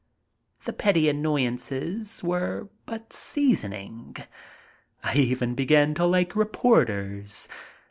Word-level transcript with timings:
The 0.65 0.73
petty 0.73 1.09
annoyances 1.09 2.23
were 2.23 2.69
but 2.87 3.13
seasoning. 3.13 4.15
I 5.03 5.13
even 5.17 5.53
begin 5.53 5.93
to 5.93 6.05
like 6.07 6.35
reporters. 6.35 7.47